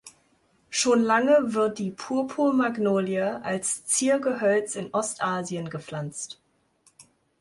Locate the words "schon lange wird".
0.71-1.77